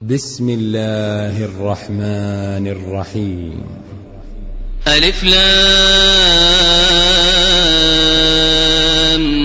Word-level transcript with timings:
بسم 0.00 0.48
الله 0.48 1.44
الرحمن 1.44 2.66
الرحيم. 2.66 3.64
ألف 4.88 5.24
لام 5.24 5.34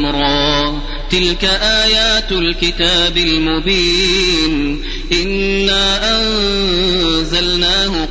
را. 0.05 0.79
تلك 1.12 1.46
آيات 1.46 2.31
الكتاب 2.31 3.17
المبين. 3.17 4.83
إنا 5.12 6.17
أنزلناه 6.20 8.07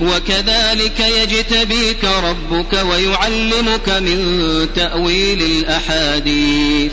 وكذلك 0.00 1.00
يجتبيك 1.00 2.04
ربك 2.04 2.72
ويعلمك 2.72 3.88
من 3.88 4.68
تأويل 4.74 5.42
الأحاديث. 5.42 6.92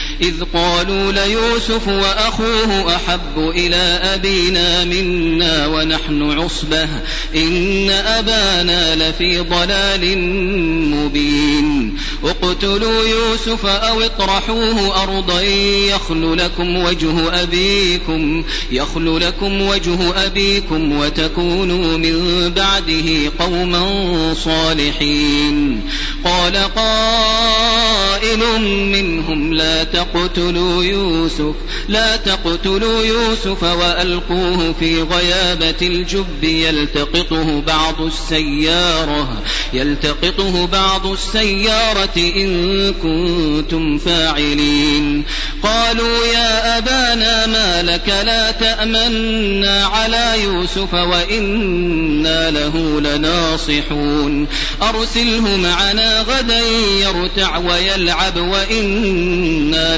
إذ 0.21 0.43
قالوا 0.53 1.11
ليوسف 1.11 1.87
وأخوه 1.87 2.95
أحب 2.95 3.37
إلى 3.37 3.99
أبينا 4.15 4.83
منا 4.83 5.67
ونحن 5.67 6.39
عصبة 6.39 6.87
إن 7.35 7.89
أبانا 7.89 8.95
لفي 8.95 9.39
ضلال 9.39 10.17
مبين. 10.91 11.97
اقتلوا 12.23 13.07
يوسف 13.07 13.65
أو 13.65 14.01
اطرحوه 14.01 15.03
أرضا 15.03 15.41
يخل 15.41 16.37
لكم 16.37 16.75
وجه 16.75 17.43
أبيكم 17.43 18.43
يخل 18.71 19.19
لكم 19.19 19.61
وجه 19.61 20.25
أبيكم 20.25 20.97
وتكونوا 20.97 21.97
من 21.97 22.49
بعده 22.55 23.31
قوما 23.39 24.33
صالحين. 24.33 25.81
قال 26.25 26.57
قائل 26.75 28.61
منهم 28.91 29.53
لا 29.53 29.83
تقتلوا 30.13 30.83
يوسف 30.83 31.55
لا 31.87 32.15
تقتلوا 32.15 33.03
يوسف 33.03 33.63
وألقوه 33.63 34.73
في 34.79 35.01
غيابة 35.01 35.75
الجب 35.81 36.43
يلتقطه 36.43 37.61
بعض 37.61 38.01
السيارة 38.01 39.41
يلتقطه 39.73 40.67
بعض 40.67 41.05
السيارة 41.05 42.17
إن 42.17 42.93
كنتم 42.93 43.97
فاعلين. 43.97 45.23
قالوا 45.63 46.25
يا 46.25 46.77
أبانا 46.77 47.45
ما 47.45 47.83
لك 47.83 48.07
لا 48.25 48.51
تأمنا 48.51 49.85
على 49.85 50.43
يوسف 50.43 50.93
وإنا 50.93 52.51
له 52.51 53.01
لناصحون. 53.01 54.47
أرسله 54.81 55.57
معنا 55.57 56.21
غدا 56.21 56.61
يرتع 57.01 57.57
ويلعب 57.57 58.37
وإنا 58.37 59.97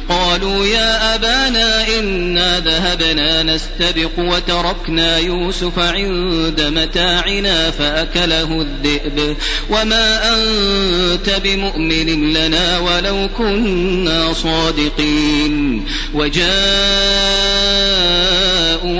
قالوا 0.11 0.65
يا 0.65 1.15
أبانا 1.15 1.99
إنا 1.99 2.59
ذهبنا 2.59 3.43
نستبق 3.43 4.11
وتركنا 4.17 5.17
يوسف 5.17 5.79
عند 5.79 6.61
متاعنا 6.61 7.71
فأكله 7.71 8.61
الذئب. 8.61 9.37
وما 9.69 10.33
أنت 10.33 11.29
بمؤمن 11.43 12.33
لنا 12.33 12.79
ولو 12.79 13.29
كنا 13.37 14.33
صادقين. 14.33 15.85
وجاءوا 16.13 16.41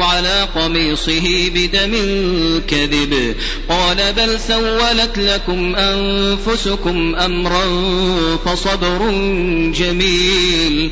على 0.03 0.47
قميصه 0.55 1.49
بدم 1.55 1.93
كذب. 2.67 3.35
قال 3.69 4.13
بل 4.13 4.39
سولت 4.39 5.17
لكم 5.17 5.75
أنفسكم 5.75 7.15
أمرا 7.15 7.65
فصبر 8.45 9.11
جميل. 9.75 10.91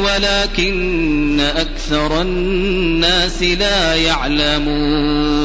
ولكن 0.00 1.40
أكثر 1.40 2.20
الناس 2.20 3.42
لا 3.42 3.94
يعلمون. 3.94 5.44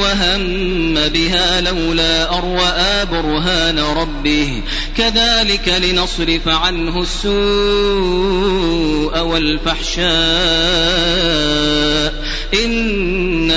وهم 0.00 0.94
بها 1.08 1.60
لولا 1.60 2.38
أن 2.38 2.42
رأى 2.56 3.06
برهان 3.06 3.78
ربه. 3.78 4.62
كذلك 4.96 5.68
لنصرف 5.68 6.48
عنه 6.48 7.02
السوء 7.02 7.30
والفحشاء. 9.18 10.10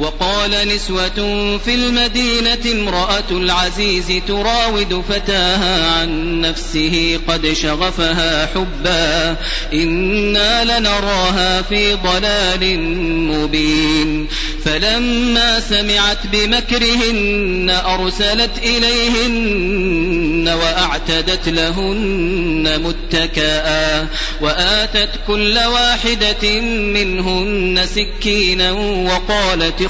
وقال 0.00 0.68
نسوة 0.68 1.58
في 1.64 1.74
المدينة 1.74 2.72
امرأة 2.72 3.30
العزيز 3.30 4.22
تراود 4.28 5.04
فتاها 5.08 6.00
عن 6.00 6.40
نفسه 6.40 7.20
قد 7.28 7.52
شغفها 7.52 8.46
حبا. 8.46 9.36
إنا 9.72 10.78
لنراها 10.78 11.62
في 11.62 11.94
ضلال 11.94 12.80
مبين. 13.28 14.28
فلما 14.64 15.60
سمعت 15.60 16.26
بمكرهن 16.32 17.70
أرسلت 17.86 18.50
إليهن 18.62 20.48
وأعتدت 20.48 21.48
لهن 21.48 22.82
متكئا. 22.84 24.06
وآتت 24.40 25.10
كل 25.26 25.58
واحدة 25.58 26.60
منهن 26.60 27.86
سكينا 27.94 28.72
وقالت 28.72 29.89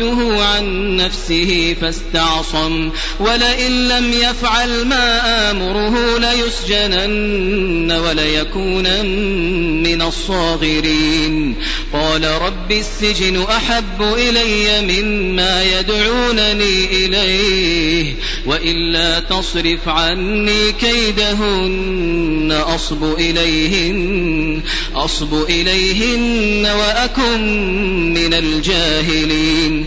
راودته 0.00 0.44
عن 0.44 0.96
نفسه 0.96 1.76
فاستعصم 1.80 2.90
ولئن 3.20 3.88
لم 3.88 4.12
يفعل 4.12 4.84
ما 4.84 5.50
آمره 5.50 6.18
ليسجنن 6.18 7.92
وليكونن 7.92 9.06
من 9.82 10.02
الصاغرين. 10.02 11.56
قال 11.92 12.24
رب 12.24 12.72
السجن 12.72 13.42
أحب 13.42 14.02
إلي 14.02 15.02
مما 15.02 15.64
يدعونني 15.64 16.84
إليه 16.84 18.14
وإلا 18.46 19.20
تصرف 19.20 19.88
عني 19.88 20.72
كيدهن 20.72 22.52
أصب 22.66 23.14
إليهن 23.18 24.60
أصب 24.94 25.44
إليهن 25.48 26.66
وأكن 26.66 27.40
من 28.14 28.34
الجاهلين. 28.34 29.86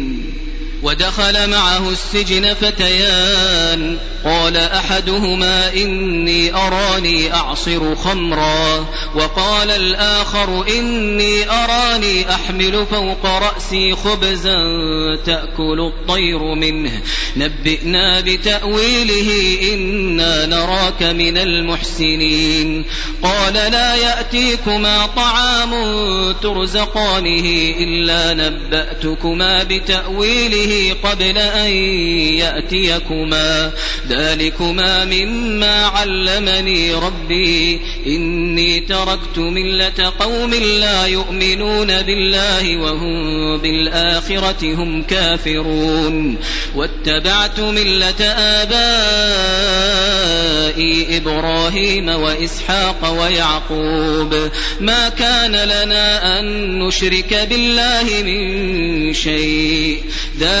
ودخل 0.83 1.49
معه 1.49 1.89
السجن 1.89 2.53
فتيان. 2.53 3.97
قال 4.25 4.57
أحدهما 4.57 5.73
إني 5.73 6.55
أراني 6.55 7.33
أعصر 7.33 7.95
خمرا. 7.95 8.85
وقال 9.15 9.71
الآخر 9.71 10.67
إني 10.77 11.49
أراني 11.49 12.29
أحمل 12.29 12.85
فوق 12.91 13.25
رأسي 13.25 13.95
خبزا 13.95 14.55
تأكل 15.25 15.91
الطير 15.93 16.55
منه. 16.55 17.01
نبئنا 17.37 18.21
بتأويله 18.21 19.57
إنا 19.73 20.45
نراك 20.45 21.03
من 21.03 21.37
المحسنين. 21.37 22.85
قال 23.23 23.53
لا 23.53 23.95
يأتيكما 23.95 25.05
طعام 25.05 25.71
ترزقانه 26.41 27.73
إلا 27.79 28.33
نبأتكما 28.33 29.63
بتأويله 29.63 30.70
قبل 31.03 31.37
أن 31.37 31.71
يأتيكما. 32.37 33.71
ذلكما 34.09 35.05
مما 35.05 35.85
علمني 35.85 36.93
ربي. 36.93 37.79
إني 38.07 38.79
تركت 38.79 39.37
ملة 39.37 40.13
قوم 40.19 40.53
لا 40.53 41.05
يؤمنون 41.05 42.01
بالله 42.01 42.77
وهم 42.77 43.57
بالآخرة 43.57 44.73
هم 44.73 45.03
كافرون. 45.03 46.37
واتبعت 46.75 47.59
ملة 47.59 48.21
آبائي 48.21 48.71
إبراهيم 51.17 52.09
وإسحاق 52.09 53.21
ويعقوب. 53.21 54.49
ما 54.79 55.09
كان 55.09 55.51
لنا 55.51 56.39
أن 56.39 56.79
نشرك 56.79 57.47
بالله 57.49 58.23
من 58.23 59.13
شيء. 59.13 60.03
ذلك 60.39 60.60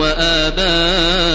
وآباؤكم 0.00 1.28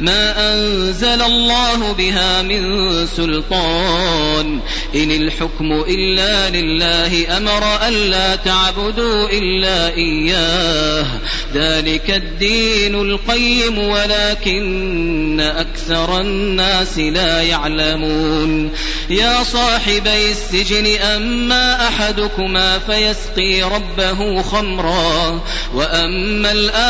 ما 0.00 0.52
أنزل 0.52 1.22
الله 1.22 1.92
بها 1.92 2.42
من 2.42 2.90
سلطان 3.06 4.60
إن 4.94 5.10
الحكم 5.10 5.72
إلا 5.88 6.50
لله 6.50 7.36
أمر 7.36 7.88
ألا 7.88 8.36
تعبدوا 8.36 9.28
إلا 9.32 9.94
إياه 9.94 11.06
ذلك 11.54 12.10
الدين 12.10 12.94
القيم 12.94 13.78
ولكن 13.78 15.40
أكثر 15.40 16.20
الناس 16.20 16.98
لا 16.98 17.42
يعلمون 17.42 18.70
يا 19.10 19.42
صاحبي 19.42 20.30
السجن 20.30 20.86
أما 21.00 21.88
أحدكما 21.88 22.78
فيسقي 22.78 23.62
ربه 23.62 24.42
خمرا 24.42 25.40
وأما 25.74 26.52
الآخر 26.52 26.89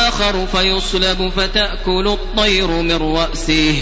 فيصلب 0.52 1.32
فتأكل 1.36 2.08
الطير 2.08 2.66
من 2.66 2.92
رأسه. 2.92 3.74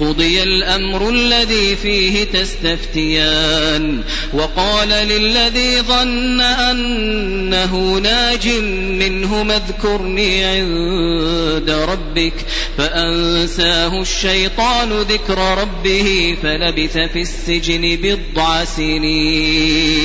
قضي 0.00 0.42
الأمر 0.42 1.08
الذي 1.08 1.76
فيه 1.76 2.24
تستفتيان. 2.24 4.02
وقال 4.32 4.88
للذي 4.88 5.80
ظن 5.80 6.40
أنه 6.40 7.98
ناج 7.98 8.48
منه 8.98 9.42
اذكرني 9.42 10.44
عند 10.44 11.70
ربك. 11.70 12.34
فأنساه 12.78 14.00
الشيطان 14.00 15.00
ذكر 15.00 15.58
ربه 15.58 16.36
فلبث 16.42 16.98
في 16.98 17.20
السجن 17.20 17.98
بضع 18.02 18.64
سنين. 18.64 20.04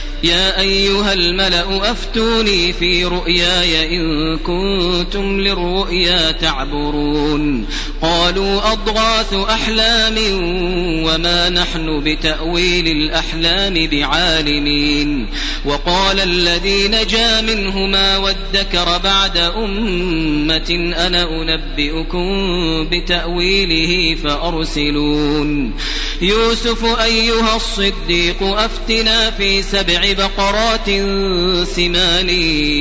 يا 0.23 0.59
أيها 0.59 1.13
الملأ 1.13 1.91
أفتوني 1.91 2.73
في 2.73 3.05
رؤياي 3.05 3.97
إن 3.97 4.37
كنتم 4.37 5.39
للرؤيا 5.39 6.31
تعبرون. 6.31 7.65
قالوا 8.01 8.71
أضغاث 8.71 9.33
أحلام 9.33 10.15
وما 11.05 11.49
نحن 11.49 12.03
بتأويل 12.03 12.87
الأحلام 12.87 13.87
بعالمين. 13.87 15.27
وقال 15.65 16.19
الذي 16.19 16.87
نجا 16.87 17.41
منهما 17.41 18.17
وادكر 18.17 18.97
بعد 19.03 19.37
أمة 19.37 20.93
أنا 20.97 21.23
أنبئكم 21.23 22.27
بتأويله 22.91 24.15
فأرسلون. 24.15 25.73
يوسف 26.21 26.85
أيها 26.85 27.55
الصديق 27.55 28.43
أفتنا 28.43 29.31
في 29.31 29.61
سبع 29.61 30.13
بقرات 30.17 30.85
سمان 31.67 32.29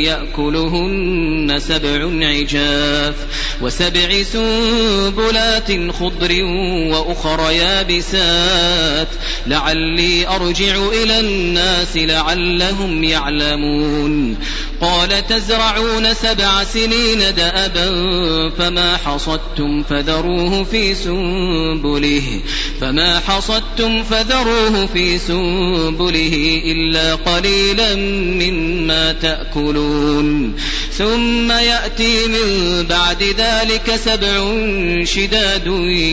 يأكلهن 0.05 1.57
سبع 1.59 2.27
عجاف 2.27 3.15
وسبع 3.61 4.23
سنبلات 4.23 5.93
خضر 5.93 6.45
وأخر 6.91 7.51
يابسات. 7.51 9.09
لعلي 9.47 10.29
أرجع 10.29 10.77
إلى 10.77 11.21
الناس 11.21 11.97
لعلهم 11.97 13.05
يعلمون. 13.05 14.37
قال 14.81 15.27
تزرعون 15.27 16.15
سبع 16.15 16.65
سنين 16.65 17.19
دأبا 17.19 17.91
فما 18.59 18.97
حصدتم 18.97 19.83
فذروه 19.83 20.65
في 20.65 20.95
سنبله. 20.95 22.41
فما 22.81 23.21
حصدتم 23.31 24.03
فذروه 24.03 24.87
في 24.87 25.19
سنبله 25.19 26.63
إلا 26.65 27.15
قليلا 27.15 27.95
مما 28.41 29.13
تأكلون. 29.13 30.57
ثم 30.99 31.53
يأتي 31.53 32.27
من 32.27 32.83
بعد 32.87 33.23
ذلك 33.23 34.01
سبع 34.05 34.55
شداد 35.05 35.67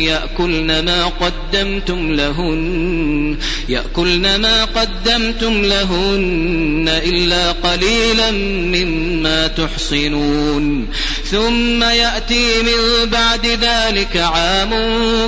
يأكلن 0.04 0.86
ما 0.86 1.06
قدمتم 1.06 2.12
لهن 2.14 3.38
يأكلن 3.70 4.36
ما 4.36 4.66
قدمتم 4.66 5.62
لهن 5.66 6.86
إلا 6.90 7.52
قليلا 7.52 8.32
مما 8.32 9.48
تحصنون. 9.48 10.88
ثم 11.32 11.84
يأتي 11.84 12.64
من 12.64 13.10
بعد 13.10 13.46
ذلك 13.46 14.18
عام 14.18 14.70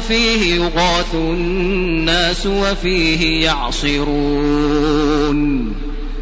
فيه 0.07 0.55
يغاث 0.55 1.15
الناس 1.69 2.45
وفيه 2.45 3.43
يعصرون. 3.45 5.09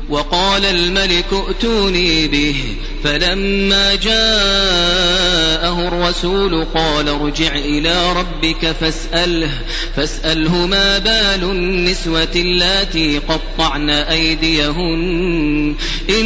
وقال 0.09 0.65
الملك 0.65 1.25
ائتوني 1.47 2.27
به 2.27 2.55
فلما 3.03 3.95
جاءه 3.95 5.87
الرسول 5.87 6.65
قال 6.65 7.09
ارجع 7.09 7.55
إلى 7.55 8.13
ربك 8.13 8.75
فاسأله 8.81 9.51
فاسأله 9.95 10.65
ما 10.65 10.97
بال 10.97 11.43
النسوة 11.43 12.27
اللاتي 12.35 13.17
قطعن 13.17 13.89
أيديهن. 13.89 15.75
إن 16.09 16.25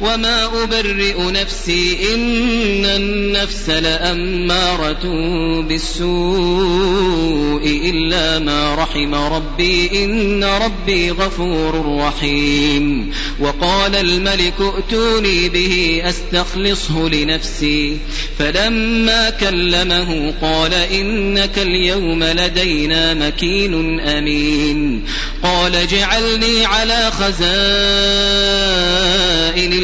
وما 0.00 0.64
أبرئ 0.64 1.30
نفسي 1.30 2.14
إن 2.14 2.84
النفس 2.84 3.70
لأمارة 3.70 5.02
بالسوء 5.62 7.62
إلا 7.66 8.38
ما 8.38 8.74
رحم 8.74 9.14
ربي 9.14 10.04
إن 10.04 10.44
ربي 10.44 11.10
غفور 11.10 11.96
رحيم 11.98 13.12
وقال 13.40 13.96
الملك 13.96 14.54
ائتوني 14.60 15.48
به 15.48 16.02
أستخلصه 16.04 17.08
لنفسي 17.08 17.96
فلما 18.38 19.30
كلمه 19.30 20.34
قال 20.42 20.74
إنك 20.74 21.58
اليوم 21.58 22.24
لدينا 22.24 23.14
مكين 23.14 24.00
أمين 24.00 25.04
قال 25.42 25.76
اجعلني 25.76 26.64
على 26.64 27.10
خزائن 27.10 27.42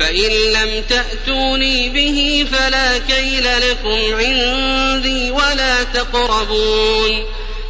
فإن 0.00 0.52
لم 0.52 0.84
تأتوني 0.88 1.88
به 1.88 2.46
فلا 2.52 2.98
كيل 2.98 3.44
لكم 3.70 4.14
عندي 4.14 5.30
ولا 5.30 5.82
تقربون. 5.82 7.24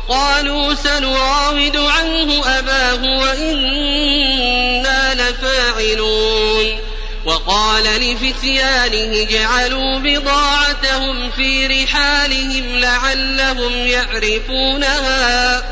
قالوا 0.08 0.74
سنراود 0.74 1.76
عنه 1.76 2.58
أباه 2.58 3.18
وإنا 3.18 5.14
لفاعلون. 5.14 6.80
وقال 7.24 7.84
لفتيانه 7.84 9.24
جعلوا 9.24 9.98
بضاعتهم 9.98 11.30
في 11.30 11.66
رحالهم 11.66 12.78
لعلهم 12.78 13.86
يعرفونها. 13.86 15.62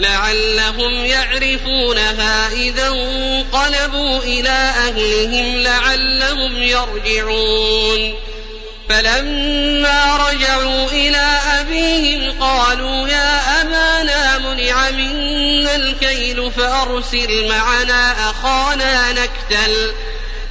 لعلهم 0.00 1.04
يعرفونها 1.04 2.52
إذا 2.52 2.88
انقلبوا 2.88 4.18
إلى 4.18 4.48
أهلهم 4.48 5.58
لعلهم 5.62 6.62
يرجعون 6.62 8.14
فلما 8.88 10.16
رجعوا 10.16 10.88
إلى 10.90 11.38
أبيهم 11.60 12.40
قالوا 12.40 13.08
يا 13.08 13.60
أبانا 13.62 14.38
منع 14.38 14.90
منا 14.90 15.76
الكيل 15.76 16.52
فأرسل 16.52 17.48
معنا 17.48 18.30
أخانا 18.30 19.12
نكتل 19.12 19.92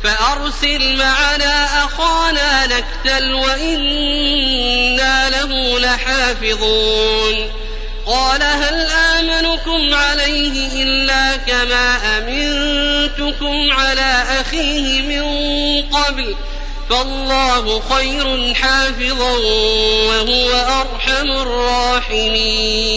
فأرسل 0.04 0.96
معنا 0.98 1.86
أخانا 1.86 2.66
نكتل 2.66 3.34
وإنا 3.34 5.30
له 5.30 5.80
لحافظون 5.80 7.62
قال 8.06 8.44
هل 8.44 8.88
آمنكم 9.20 9.94
عليه 9.94 10.84
إلا 10.84 11.36
كما 11.36 12.18
أمنتكم 12.18 13.72
على 13.72 14.24
أخيه 14.42 15.02
من 15.02 15.24
قبل 15.82 16.36
فالله 16.90 17.82
خير 17.90 18.54
حافظا 18.54 19.32
وهو 20.08 20.52
أرحم 20.52 21.32
الراحمين. 21.32 22.94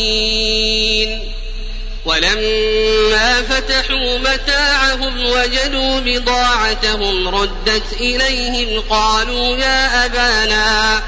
ولما 2.07 3.43
فتحوا 3.43 4.19
متاعهم 4.19 5.27
وجدوا 5.27 6.01
بضاعتهم 6.01 7.29
ردت 7.29 7.93
إليهم 8.01 8.83
قالوا 8.91 9.57
يا 9.57 10.07
أبانا 10.07 11.03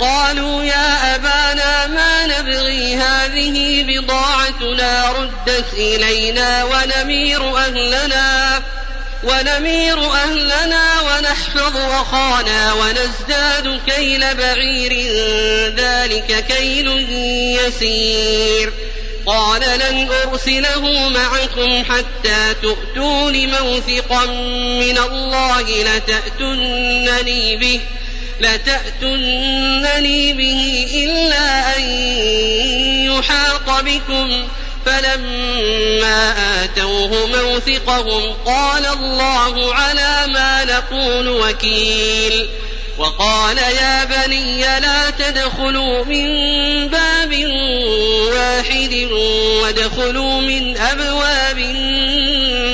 قالوا 0.00 0.64
يا 0.64 1.14
أبانا 1.14 1.86
ما 1.86 2.26
نبغي 2.26 2.96
هذه 2.96 3.84
بضاعتنا 3.88 5.10
ردت 5.10 5.72
إلينا 5.72 6.64
ونمير 6.64 7.58
أهلنا 7.58 8.62
ونمير 9.24 10.12
أهلنا 10.12 11.00
ونحفظ 11.00 11.76
أخانا 11.76 12.72
ونزداد 12.72 13.80
كيل 13.86 14.34
بعير 14.34 14.92
ذلك 15.76 16.44
كيل 16.48 16.88
يسير. 17.60 18.72
قال 19.26 19.60
لن 19.60 20.08
أرسله 20.12 21.08
معكم 21.08 21.84
حتى 21.84 22.54
تؤتون 22.62 23.50
موثقا 23.50 24.26
من 24.80 24.98
الله 24.98 25.60
لتأتنني 25.82 27.56
به. 27.56 27.80
لتأتنني 28.40 30.32
به 30.32 30.86
إلا 30.94 31.76
أن 31.76 31.82
يحاط 33.12 33.84
بكم. 33.84 34.48
فلما 34.86 36.34
آتوه 36.64 37.26
موثقهم 37.26 38.34
قال 38.46 38.86
الله 38.86 39.74
على 39.74 40.26
ما 40.26 40.64
نقول 40.64 41.28
وكيل. 41.28 42.48
وقال 42.98 43.58
يا 43.58 44.04
بني 44.04 44.60
لا 44.60 45.10
تدخلوا 45.10 46.04
من 46.04 46.26
باب 46.88 47.46
واحد 48.34 49.08
وادخلوا 49.62 50.40
من 50.40 50.76
أبواب 50.76 51.58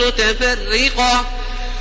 متفرقة. 0.07 1.40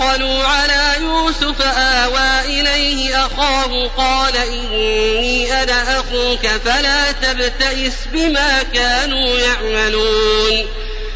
دخلوا 0.00 0.44
على 0.44 0.94
يوسف 1.00 1.62
آوى 1.62 2.60
إليه 2.60 3.26
أخاه 3.26 3.88
قال 3.96 4.36
إني 4.36 5.62
أنا 5.62 6.00
أخوك 6.00 6.46
فلا 6.46 7.12
تبتئس 7.12 7.94
بما 8.12 8.62
كانوا 8.74 9.38
يعملون. 9.38 10.66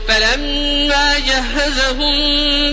فلما 0.09 1.19
جهزهم 1.19 2.15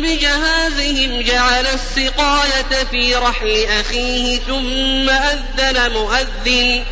بجهازهم 0.02 1.22
جعل 1.22 1.66
السقاية 1.68 2.84
في 2.92 3.16
رحل 3.16 3.66
أخيه 3.80 4.40
ثم 4.40 5.10
أذن 5.10 5.92
مؤذن 5.92 6.84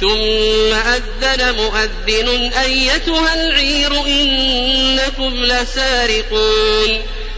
ثم 0.00 0.74
أذن 0.74 1.54
مؤذن 1.54 2.52
أيتها 2.52 3.34
العير 3.34 4.06
إنكم 4.06 5.34
لسارقون. 5.34 7.02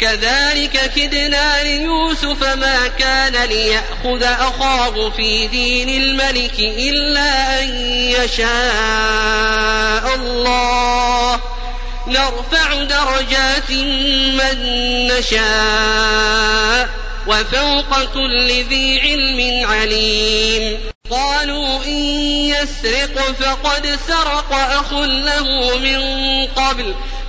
كذلك 0.00 0.92
كدنا 0.96 1.62
ليوسف 1.62 2.42
ما 2.56 2.86
كان 2.98 3.48
ليأخذ 3.48 4.22
أخاه 4.22 5.10
في 5.10 5.46
دين 5.46 6.02
الملك 6.02 6.58
إلا 6.58 7.62
أن 7.62 7.68
يشاء 8.24 8.44
الله. 10.14 11.40
نرفع 12.06 12.82
درجات 12.82 13.70
من 13.70 14.56
نشاء 15.06 16.88
وفوق 17.26 18.04
كل 18.14 18.48
ذي 18.48 19.00
علم 19.00 19.66
عليم. 19.66 20.80
قالوا 21.10 21.84
إن 21.84 21.98
يسرق 22.46 23.32
فقد 23.40 23.98
سرق 24.08 24.52
أخ 24.52 24.92
له 24.92 25.78
من 25.78 26.00
قبل. 26.46 26.94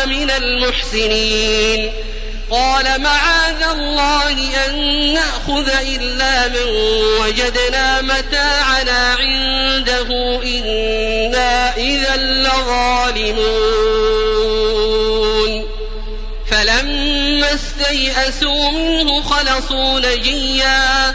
نراك 0.00 0.08
من 0.08 0.30
المحسنين. 0.30 1.92
قال 2.50 3.00
معاذ 3.00 3.62
الله 3.62 4.66
أن 4.66 5.14
نأخذ 5.14 5.68
إلا 5.68 6.48
من 6.48 6.66
وجدنا 7.20 8.02
متاعنا 8.02 9.14
عنده 9.14 10.08
إنا 10.42 11.76
إذا 11.76 12.16
لظالمون. 12.16 13.50
فلما 16.50 17.54
استيئسوا 17.54 18.70
منه 18.70 19.22
خلصوا 19.22 20.00
نجيا. 20.00 21.14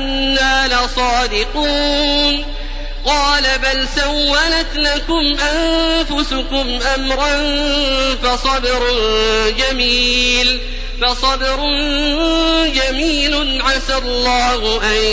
وإنا 0.31 0.67
لصادقون. 0.67 2.45
قال 3.05 3.43
بل 3.43 3.87
سولت 3.95 4.75
لكم 4.75 5.37
أنفسكم 5.39 6.79
أمرا 6.95 7.31
فصبر 8.23 8.89
جميل. 9.49 10.59
فصبر 11.01 11.59
جميل 12.65 13.61
عسى 13.61 13.97
الله 13.97 14.83
أن 14.83 15.03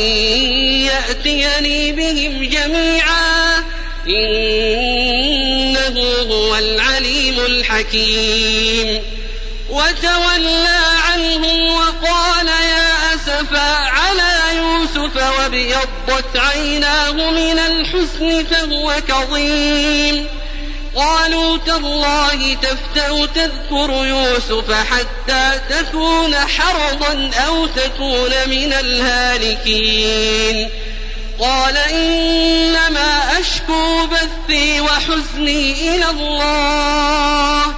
يأتيني 0.86 1.92
بهم 1.92 2.44
جميعا. 2.44 3.64
إنه 4.08 6.00
هو 6.30 6.56
العليم 6.56 7.40
الحكيم. 7.40 9.02
وتولى 9.70 10.78
عنهم 11.12 11.76
وقال 11.76 12.46
يا 12.46 13.14
أسفا 13.14 13.76
على 13.76 14.56
يوسف 14.56 14.77
وابيضت 15.18 16.36
عيناه 16.36 17.12
من 17.12 17.58
الحزن 17.58 18.44
فهو 18.50 18.94
كظيم. 19.08 20.26
قالوا 20.96 21.58
تالله 21.58 22.54
تفتأ 22.54 23.26
تذكر 23.26 23.90
يوسف 23.90 24.72
حتى 24.72 25.60
تكون 25.70 26.34
حرضا 26.34 27.30
أو 27.46 27.66
تكون 27.66 28.30
من 28.46 28.72
الهالكين. 28.72 30.68
قال 31.40 31.76
إنما 31.76 33.40
أشكو 33.40 34.06
بثي 34.06 34.80
وحزني 34.80 35.94
إلى 35.94 36.10
الله. 36.10 37.77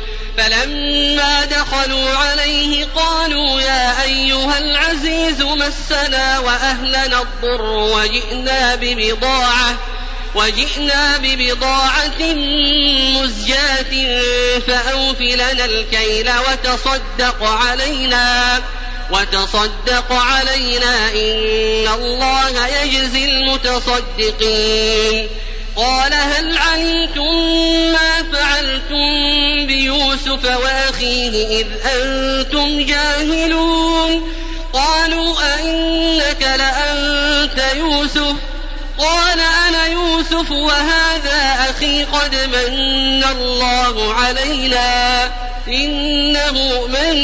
فلما 0.41 1.45
دخلوا 1.45 2.09
عليه 2.09 2.87
قالوا 2.95 3.61
يا 3.61 4.03
أيها 4.03 4.57
العزيز 4.57 5.41
مسنا 5.41 6.39
وأهلنا 6.39 7.21
الضر 7.21 7.61
وجئنا 7.71 8.75
ببضاعة 8.75 9.77
وجئنا 10.35 11.17
ببضاعة 11.17 12.21
مزجاة 13.17 14.19
فأوف 14.67 15.21
لنا 15.21 15.65
الكيل 15.65 16.29
وتصدق 16.29 17.43
علينا 17.43 18.61
وتصدق 19.11 20.11
علينا 20.11 21.09
إن 21.09 21.87
الله 21.93 22.67
يجزي 22.67 23.25
المتصدقين 23.25 25.27
قال 25.75 26.13
هل 26.13 26.57
علمتم 26.57 27.35
ما 27.91 28.23
فعلتم 28.33 29.67
بيوسف 29.67 30.45
وأخيه 30.45 31.59
إذ 31.61 31.67
أنتم 31.85 32.85
جاهلون؟ 32.85 34.31
قالوا 34.73 35.35
أئنك 35.55 36.41
لأنت 36.41 37.63
يوسف. 37.75 38.35
قال 38.97 39.39
أنا 39.39 39.87
يوسف 39.87 40.51
وهذا 40.51 41.69
أخي 41.69 42.03
قد 42.03 42.35
من 42.35 43.23
الله 43.31 44.13
علينا. 44.13 45.23
إنه 45.67 46.87
من 46.87 47.17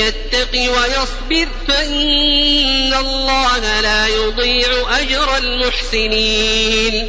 يتق 0.00 0.52
ويصبر 0.54 1.48
فإن 1.68 2.94
الله 2.94 3.80
لا 3.80 4.06
يضيع 4.06 4.98
أجر 5.00 5.36
المحسنين. 5.36 7.08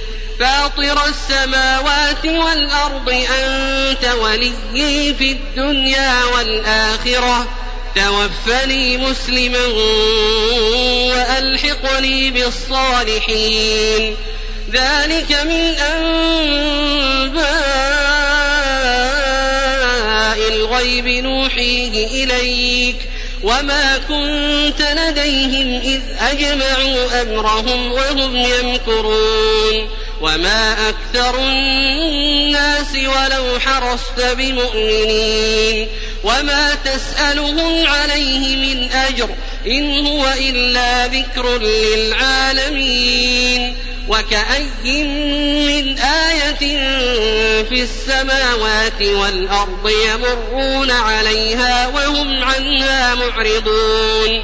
فاطر 0.41 1.05
السماوات 1.05 2.25
والأرض 2.25 3.09
أنت 3.09 4.05
ولي 4.05 5.15
في 5.19 5.31
الدنيا 5.31 6.23
والآخرة. 6.25 7.47
توفني 7.95 8.97
مسلما 8.97 9.65
وألحقني 11.11 12.31
بالصالحين. 12.31 14.15
ذلك 14.71 15.31
من 15.31 15.75
أنباء 15.95 17.37
الغيب 20.53 21.07
نوحيه 21.07 22.23
إليك. 22.23 22.95
وما 23.43 23.97
كنت 23.97 24.81
لديهم 24.81 25.81
إذ 25.81 26.01
أجمعوا 26.19 27.21
أمرهم 27.21 27.91
وهم 27.91 28.35
يمكرون. 28.35 30.00
وما 30.21 30.89
أكثر 30.89 31.39
الناس 31.39 32.95
ولو 32.95 33.59
حرصت 33.59 34.21
بمؤمنين 34.37 35.87
وما 36.23 36.75
تسألهم 36.85 37.85
عليه 37.87 38.55
من 38.55 38.91
أجر 38.91 39.29
إن 39.67 40.05
هو 40.05 40.33
إلا 40.39 41.07
ذكر 41.07 41.57
للعالمين 41.57 43.11
وكأي 44.07 45.03
من 45.67 45.99
آية 45.99 46.57
في 47.63 47.83
السماوات 47.83 49.01
والأرض 49.01 49.91
يمرون 50.05 50.91
عليها 50.91 51.87
وهم 51.87 52.43
عنها 52.43 53.15
معرضون 53.15 54.43